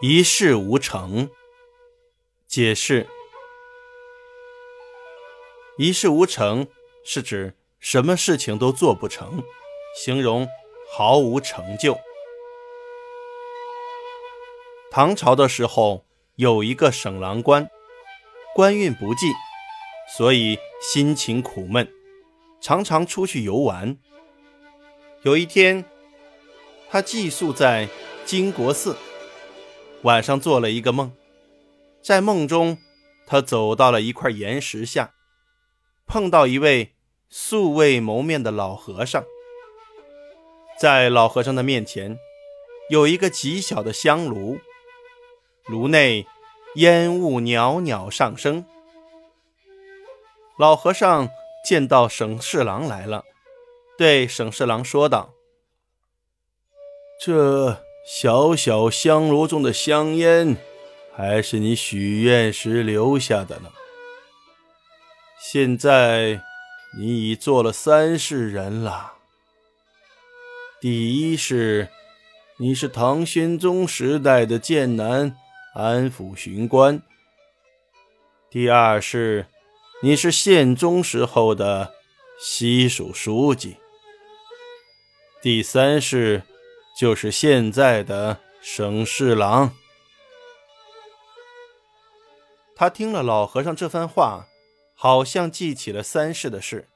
[0.00, 1.30] 一事无成。
[2.48, 3.06] 解释：
[5.78, 6.68] 一事无成
[7.04, 9.42] 是指什么事情都做不成，
[9.96, 10.48] 形容
[10.90, 11.98] 毫无成就。
[14.90, 16.04] 唐朝的时候，
[16.36, 17.68] 有一个省郎官，
[18.54, 19.32] 官运不济，
[20.16, 21.88] 所以心情苦闷，
[22.60, 23.96] 常常出去游玩。
[25.22, 25.84] 有一天，
[26.90, 27.88] 他寄宿在
[28.24, 28.96] 金国寺，
[30.04, 31.12] 晚上做了一个梦，
[32.02, 32.76] 在梦中，
[33.26, 35.14] 他走到了一块岩石下，
[36.06, 36.92] 碰到一位
[37.30, 39.24] 素未谋面的老和尚。
[40.78, 42.18] 在老和尚的面前，
[42.90, 44.58] 有一个极小的香炉。
[45.66, 46.26] 炉内
[46.74, 48.66] 烟雾袅袅上升。
[50.58, 51.30] 老和尚
[51.64, 53.24] 见到省侍郎来了，
[53.96, 55.32] 对省侍郎说道
[57.18, 60.56] ：“这小小香炉中的香烟，
[61.14, 63.72] 还是你许愿时留下的呢。
[65.40, 66.42] 现在
[66.98, 69.14] 你已做了三世人了。
[70.80, 71.88] 第一世，
[72.58, 75.36] 你是唐玄宗时代的剑南。”
[75.74, 77.02] 安抚巡官。
[78.48, 79.46] 第二世，
[80.04, 81.92] 你是宪宗时候的
[82.38, 83.78] 西蜀书记。
[85.42, 86.44] 第三世，
[86.96, 89.74] 就是现在的省侍郎。
[92.76, 94.46] 他听了老和尚这番话，
[94.94, 96.88] 好像记起了三世的事，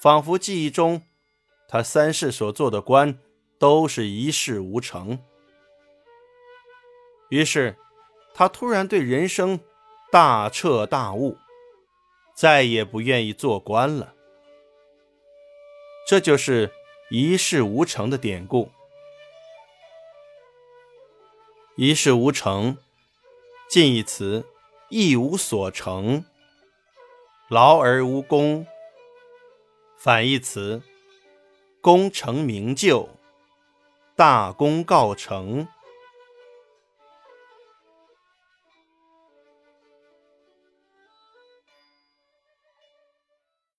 [0.00, 1.02] 仿佛记忆中
[1.68, 3.18] 他三世所做的官
[3.58, 5.18] 都是一事无成。
[7.28, 7.76] 于是，
[8.34, 9.60] 他突然对人生
[10.10, 11.38] 大彻大悟，
[12.34, 14.14] 再也不愿意做官了。
[16.08, 16.72] 这就是
[17.12, 18.70] 一事无成的典故。
[21.74, 22.78] 一事无成，
[23.68, 24.46] 近义词
[24.90, 26.24] 一无所成，
[27.48, 28.64] 劳而无功；
[29.98, 30.84] 反义词
[31.80, 33.08] 功成名就，
[34.14, 35.66] 大功告成。